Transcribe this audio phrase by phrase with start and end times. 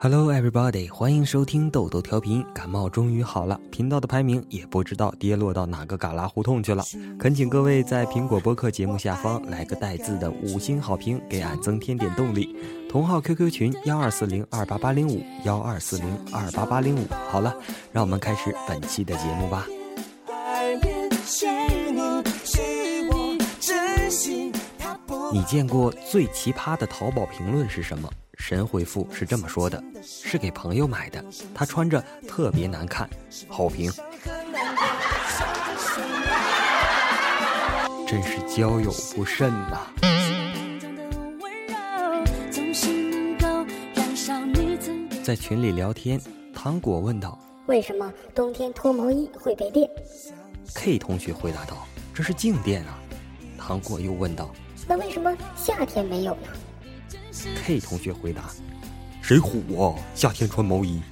[0.00, 0.88] Hello, everybody！
[0.92, 2.46] 欢迎收听豆豆调频。
[2.54, 6.84] 感冒终于好了，频道的排名也不知道跌落到哪个旮旯胡同去了。
[7.18, 12.54] 恳请各位在苹果播客节目下方来个带字的五星好评，给俺增添点动力。
[12.88, 17.04] 同号 QQ 群幺二四零二八八零五幺二四零二八八零五。
[17.28, 17.52] 好了，
[17.90, 19.66] 让我们开始本期的节目吧。
[25.32, 28.08] 你见过最奇葩的淘宝评论是什么？
[28.38, 31.22] 神回复是这么说的：是给朋友买的，
[31.54, 33.08] 他穿着特别难看。
[33.46, 33.92] 好评。
[38.06, 39.86] 真是交友不慎呐！
[45.22, 46.18] 在群里聊天，
[46.54, 49.86] 糖果问道：“为什么冬天脱毛衣会被电
[50.74, 52.98] ？”K 同学回答道：“这是静电啊。”
[53.58, 54.50] 糖果又问道
[54.88, 56.48] ：“那为什么夏天没有呢？”
[57.64, 58.44] K 同学回答
[59.20, 59.94] ：“谁虎啊？
[60.14, 61.02] 夏天穿毛衣。”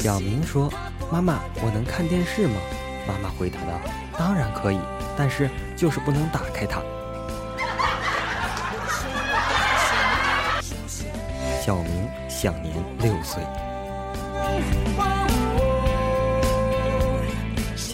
[0.00, 0.70] 小明说
[1.10, 2.60] ：“妈妈，我能看电视吗？”
[3.08, 3.80] 妈妈回答道
[4.18, 4.78] ：“当然可以，
[5.16, 6.82] 但是就是不能打开它。”
[11.64, 13.42] 小明享年六岁。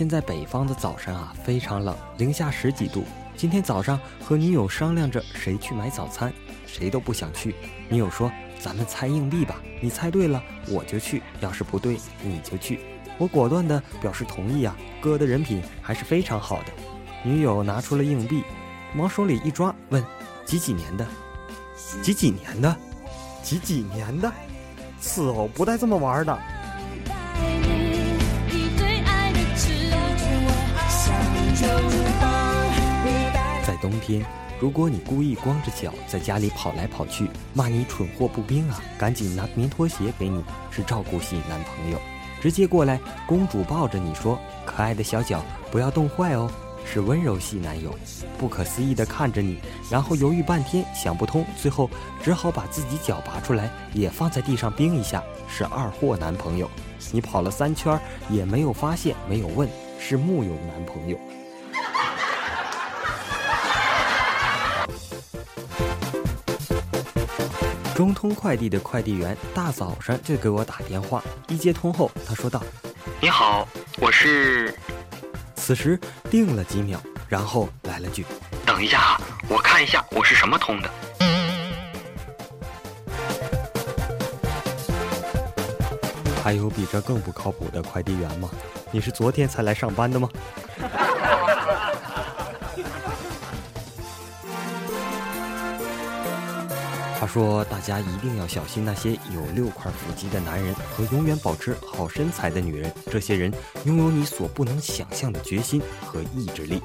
[0.01, 3.05] 现在北方的早晨啊，非常冷，零下十几度。
[3.37, 6.33] 今天早上和女友商量着谁去买早餐，
[6.67, 7.55] 谁都不想去。
[7.91, 12.81] 女友说：“咱们猜硬币吧，你猜对了我就去，要是不对你就去。”
[13.19, 16.73] 我果断地表示同意啊，哥的人品还是非常好的。
[17.23, 18.43] 女友拿出了硬币，
[18.97, 20.03] 往手里一抓，问
[20.47, 21.07] ：“几几年的？
[22.01, 22.75] 几几年的？
[23.43, 24.33] 几几年的？
[24.99, 26.39] 伺候不带这么玩的。”
[33.91, 34.25] 冬天，
[34.61, 41.99] 如果你故意光着脚在家里跑来跑去，骂你蠢货不冰啊，赶紧拿棉拖鞋给你，是照顾系男朋友；
[42.41, 46.49] 直接过来，公主抱着你说：“可爱的小脚不要冻坏哦”，
[46.87, 47.91] 是温柔系男友；
[48.39, 49.59] 不可思议地看着你，
[49.91, 51.91] 然后犹豫半天想不通，最后
[52.23, 56.69] 只好把自己脚拔出来也放在地上冰一下，是二货男朋友；
[57.11, 57.99] 你跑了三圈
[58.29, 61.19] 也没有发现，没有问，是木有男朋友。
[68.01, 72.63] 中通快递的快递员大早上就给我打电话，一接通后，他说道
[73.21, 73.69] ：“你好，
[73.99, 74.75] 我是。”
[75.55, 76.01] 此时
[76.31, 78.25] 定了几秒，然后来了句
[78.65, 80.91] ：“等一下啊，我看一下我是什么通的。”
[86.43, 88.49] 还有比这更不靠谱的快递员吗？
[88.91, 90.27] 你是昨天才来上班的吗？
[97.21, 103.53] 他说：“大家一定要小心那些有六块腹肌的男人和永远保持好身材的女人，这些人
[103.85, 106.81] 拥有你所不能想象的决心和意志力。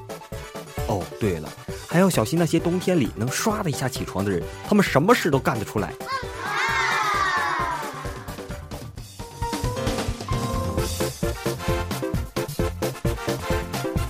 [0.88, 1.50] 哦，对了，
[1.88, 5.90] 还要小心那些冬天里能唰的一下起床的人，他们什么事都干得出来。”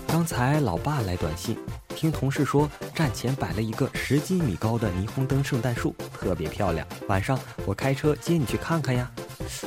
[0.08, 1.56] 刚才老爸来短信。
[1.96, 6.86] 听同事说，站前摆了一个十几米高的霓虹灯圣诞树，特别漂亮。
[7.08, 9.10] 晚上我开车接你去看看呀。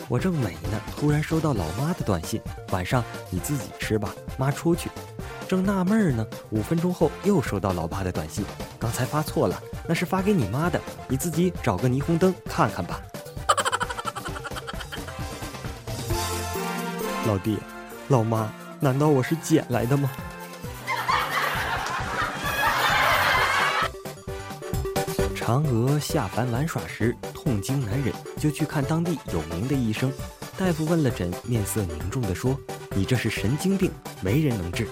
[0.08, 4.92] 我正美呢，突然收到老妈的短信：晚上你自己吃吧，妈出去。
[5.48, 8.46] 正纳闷呢，五分钟后又收到老爸的短信：
[8.78, 13.02] 刚才发错了，那是发给你妈的，你自己找个霓虹灯看看吧。
[17.26, 17.58] 老弟，
[18.08, 20.12] 老妈，难道我是捡来的吗？
[25.50, 30.14] 嫦娥下凡玩耍时痛经难忍，就去看当地有名的医生。
[30.56, 32.56] 大夫问了诊，面色凝重地说
[32.96, 33.90] ：“你这是神经病，
[34.22, 34.88] 没人能治。”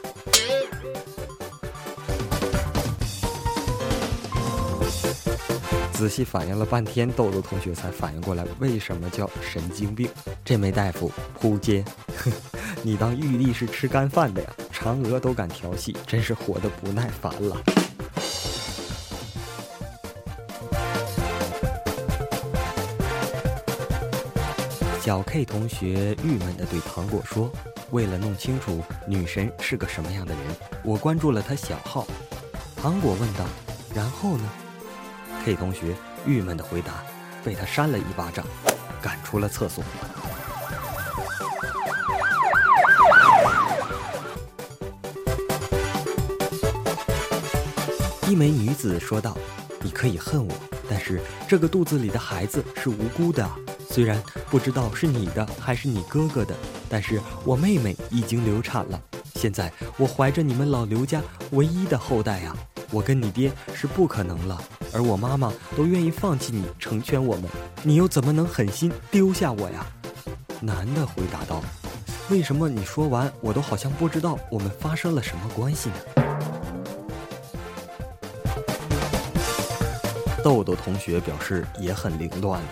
[5.93, 10.09] 仔细反应了半天，豆豆同学才反应过来为什么叫神经病。
[10.43, 11.85] 这枚大夫扑街，
[12.17, 12.31] 哼
[12.81, 14.51] 你当玉帝是吃干饭的呀？
[14.73, 17.55] 嫦娥都敢调戏，真是活得不耐烦了。
[25.07, 27.49] 小 K 同学郁闷地对糖果说
[27.91, 30.43] ：“为了弄清楚女神是个什么样的人，
[30.83, 32.05] 我关注了她小号。”
[32.75, 33.45] 糖果问道
[33.95, 34.43] ：“然后呢
[35.45, 35.95] ？”K 同学
[36.25, 37.05] 郁闷地回答
[37.41, 38.45] ：“被他扇了一巴掌，
[39.01, 39.81] 赶出了厕所。”
[48.27, 49.37] 一枚女子说道
[49.79, 50.53] ：“你可以恨我，
[50.89, 53.49] 但是这个肚子里的孩子是无辜的。
[53.97, 54.21] 虽然
[54.51, 56.53] 不知道是你的还是你哥哥的，
[56.87, 59.01] 但是我妹妹已经流产了。
[59.33, 62.55] 现在我怀着你们老刘家唯一的后代啊！
[62.91, 64.61] 我跟你爹是不可能了，
[64.93, 67.49] 而我妈妈都愿意放弃你，成全我们，
[67.81, 69.83] 你又怎么能狠心丢下我呀？”
[70.61, 71.63] 男的回答道
[72.29, 75.95] ：“为什么你说完，我都好像不知道我们发生了什么关系呢？”
[80.43, 82.69] 豆豆同学表示也很凌乱呢。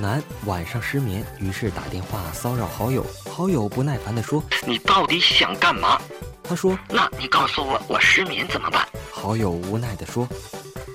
[0.00, 3.04] 男晚上失眠，于是打电话骚扰好友。
[3.30, 6.00] 好友不耐烦地说：“你到底想干嘛？”
[6.42, 10.26] 他说：“那你告诉我，我失眠怎么办？”好友无奈地说：“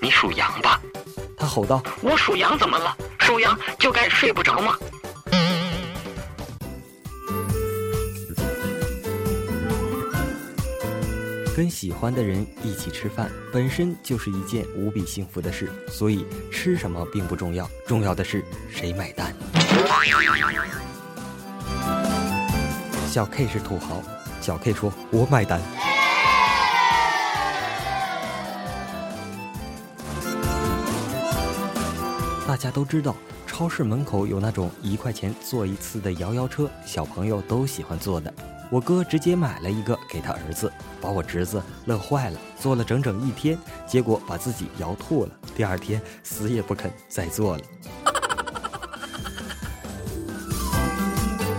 [0.02, 0.81] 你属羊吧？”
[1.38, 2.98] 他吼道：“我属羊怎么了？
[3.19, 4.75] 属羊就该睡不着吗？”
[11.56, 19.34] 跟喜欢的人一起吃饭，本身就是一件无比幸福的事，所以吃什么并不重要，重要的是谁买单。
[23.07, 24.04] 小 K 是土豪，
[24.42, 25.62] 小 K 说：“我买单。”
[32.46, 33.16] 大家都知道，
[33.48, 38.34] 超市门口有那种一块钱坐一次的摇摇车，小朋友都喜欢坐的。
[38.72, 43.58] 我哥直接买了一个给他儿子，把我侄子乐坏了，做了整整一天，
[43.88, 45.32] 结果把自己摇吐了。
[45.56, 47.64] 第二天死也不肯再做了。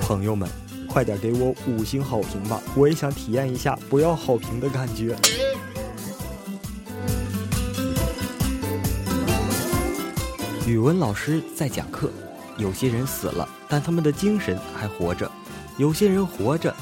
[0.02, 0.48] 朋友们，
[0.88, 5.16] 快点给我五星好评吧，我也想体验一下不要好评的感觉。
[10.66, 12.10] 语文老师在讲课，
[12.58, 15.30] 有些人死了，但他们的精神还活着；
[15.78, 16.74] 有些人活着。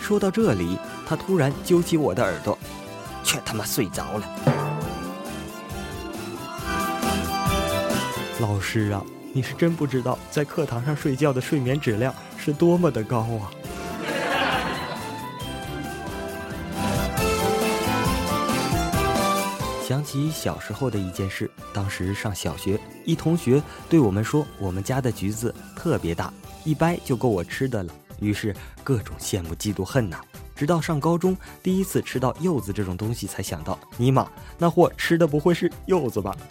[0.00, 0.76] 说到这里，
[1.06, 2.58] 他突然揪起我的耳朵，
[3.22, 4.26] 却他妈睡着了。
[8.40, 13.52] 老师啊，你是真不知道在课堂上睡觉的睡眠质量是多么的高啊！
[19.86, 26.32] 想起小时候的一件事，当时上小学，一同学对我们说，我们家的橘子特别大，
[26.64, 27.92] 一掰就够我吃的了。
[28.20, 30.20] 于是各种羡慕嫉妒恨呐，
[30.54, 36.36] 直到上高中第一次吃到柚子这种东西，才想到尼玛那货吃的不会是柚子吧？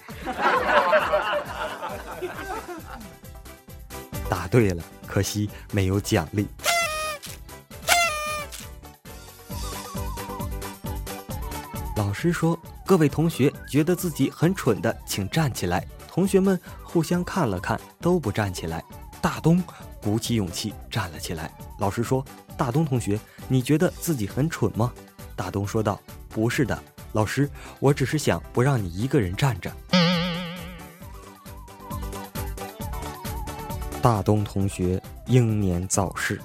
[4.30, 6.48] 答对了，可惜没有奖励。
[11.95, 18.83] 老师说：“各位同学觉得自己很蠢的，请站起来。”同学们互相看了看，都不站起来。
[19.22, 19.62] 大东。
[20.01, 21.51] 鼓起勇气站了起来。
[21.78, 22.24] 老师说
[22.57, 24.92] ：“大东同学，你觉得自己很蠢吗？”
[25.36, 26.00] 大东说道
[26.30, 26.78] ：“不是的，
[27.13, 27.50] 老师，
[27.80, 29.72] 我只是想不让你一个人站着。”
[34.01, 36.40] 大东同学英年早逝。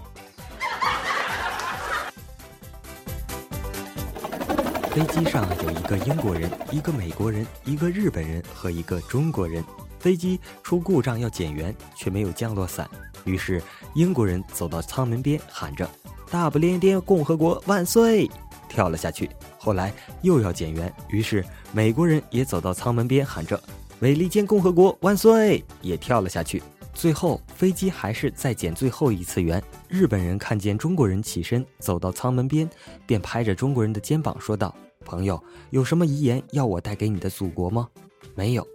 [4.91, 9.65] 飞机上有一个英国人，一个美国人，一个日本人和一个中国人。
[9.99, 12.89] 飞机出故障要减员，却没有降落伞。
[13.25, 13.63] 于是，
[13.95, 15.89] 英国人走到舱门边，喊着
[16.31, 18.31] “大不列颠共和国万岁”，
[18.69, 19.29] 跳了下去。
[19.59, 23.59] 后来又要减员，于是美国人也走到舱门边，喊着
[23.99, 26.63] “美利坚共和国万岁”，也跳了下去。
[26.93, 29.63] 最后，飞机还是再减最后一次员。
[29.89, 32.69] 日本人看见中国人起身走到舱门边，
[33.07, 34.73] 便拍着中国人的肩膀说道
[35.05, 37.89] ：“朋友，有什么遗言要我带给你的祖国吗？”
[38.37, 38.67] 没有。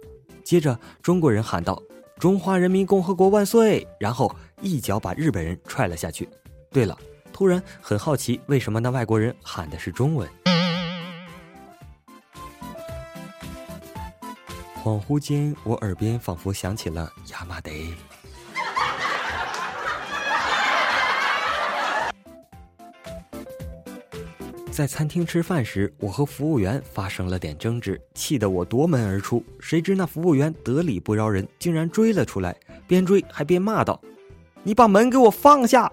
[0.44, 1.80] 接着，中国人喊道。
[2.20, 3.88] 中华人民共和国万岁！
[3.98, 6.28] 然后一脚把日本人踹了下去。
[6.70, 6.94] 对了，
[7.32, 10.28] 突然很好奇，为什么那外国人喊的是中文？
[14.84, 17.72] 恍惚间，我耳边仿佛响起了亚麻得。
[24.70, 29.44] 在餐厅吃饭时，我和服务员发生了点争执，气得我夺门而出。
[29.58, 34.00] 谁知那服务员得理不饶人，竟然追了出来，边追还边骂道
[34.62, 35.92] ：“你把门给我放下！”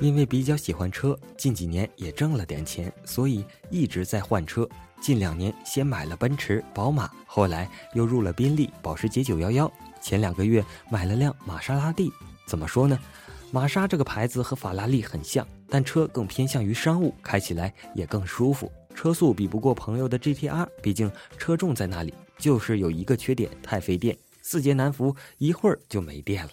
[0.00, 4.66] 因为比较喜欢车，近几年也挣了点钱，所以一直在换车。
[5.00, 9.70] 近两年先买了奔驰、宝马，后来又入了宾利、保时捷911。
[10.00, 12.12] 前两个月买了辆玛莎拉蒂，
[12.46, 12.98] 怎么说呢？
[13.50, 18.70] 玛莎这个牌子和法拉利很像，但车更偏向于商务，开起来也更舒服。
[18.94, 22.12] 车速比不过朋友的 GTR，毕竟车重在那里。
[22.36, 26.52] 就是有一个缺点，太费电，四节难扶，一会儿就没电了。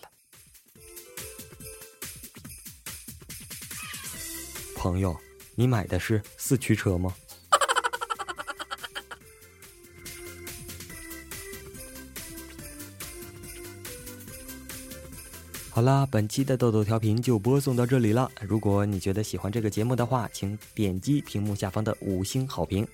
[4.76, 5.16] 朋友，
[5.56, 7.14] 你买的是四驱车吗？
[15.76, 18.32] 好啦，本期的豆豆调频就播送到这里了。
[18.40, 22.88] 如果你觉得喜欢这个节目的话，请点击屏幕下方的五星好评。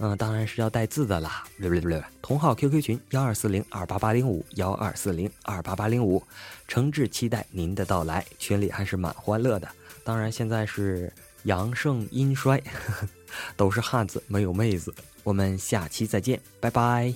[0.00, 1.44] 嗯，当然是要带字的啦。
[1.56, 6.22] 不不不，同号 QQ 群幺二四零二八八零五幺二四零二八八零五，
[6.68, 8.22] 诚挚期待您的到来。
[8.38, 9.66] 群里还是蛮欢乐的。
[10.04, 11.10] 当然现在是
[11.44, 12.62] 阳盛阴衰，
[13.56, 14.94] 都是汉子没有妹子。
[15.24, 17.14] 我们下期再见，拜拜。